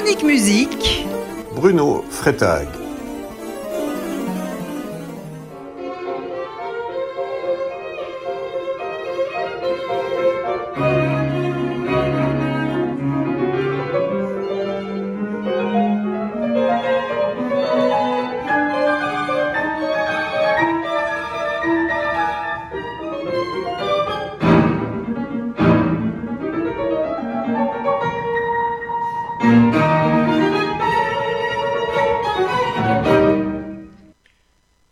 [0.00, 1.04] Chronique musique.
[1.54, 2.79] Bruno Freitag.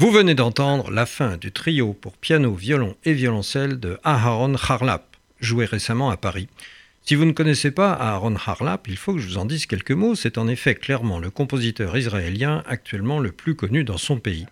[0.08, 5.18] Vous venez d'entendre la fin du trio pour piano, violon et violoncelle de Aharon Harlap,
[5.38, 6.48] joué récemment à Paris.
[7.04, 9.90] Si vous ne connaissez pas Aaron Harlap, il faut que je vous en dise quelques
[9.90, 10.14] mots.
[10.14, 14.46] C'est en effet clairement le compositeur israélien actuellement le plus connu dans son pays.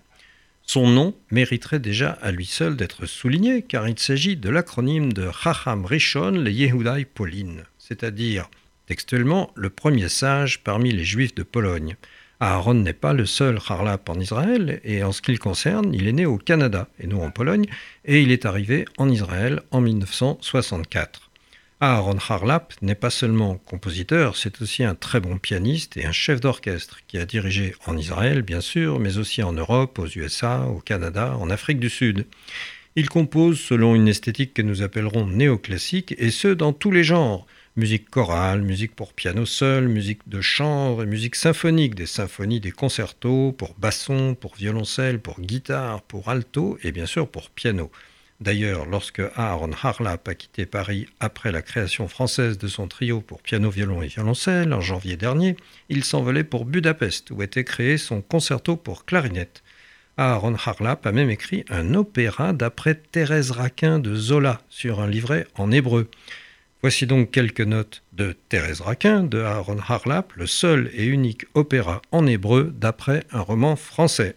[0.61, 5.30] Son nom mériterait déjà à lui seul d'être souligné, car il s'agit de l'acronyme de
[5.42, 8.50] Chacham Rishon le Yehudai Pauline, c'est-à-dire
[8.84, 11.97] textuellement le premier sage parmi les Juifs de Pologne.
[12.39, 16.06] Aaron n'est pas le seul Harlap en Israël, et en ce qui le concerne, il
[16.06, 17.65] est né au Canada et non en Pologne,
[18.05, 21.31] et il est arrivé en Israël en 1964.
[21.81, 26.41] Aaron Harlap n'est pas seulement compositeur, c'est aussi un très bon pianiste et un chef
[26.41, 30.81] d'orchestre qui a dirigé en Israël, bien sûr, mais aussi en Europe, aux USA, au
[30.81, 32.27] Canada, en Afrique du Sud.
[32.97, 37.47] Il compose selon une esthétique que nous appellerons néoclassique, et ce, dans tous les genres,
[37.77, 42.70] musique chorale, musique pour piano seul, musique de chambre et musique symphonique, des symphonies, des
[42.70, 47.91] concertos pour basson, pour violoncelle, pour guitare, pour alto et bien sûr pour piano.
[48.41, 53.42] D'ailleurs, lorsque Aaron Harlap a quitté Paris après la création française de son trio pour
[53.42, 55.56] piano, violon et violoncelle en janvier dernier,
[55.91, 59.62] il s'envolait pour Budapest où était créé son concerto pour clarinette.
[60.16, 65.47] Aaron Harlap a même écrit un opéra d'après Thérèse Raquin de Zola sur un livret
[65.56, 66.08] en hébreu.
[66.87, 72.00] Voici donc quelques notes de Thérèse Raquin de Aaron Harlap, le seul et unique opéra
[72.12, 74.37] en hébreu d'après un roman français.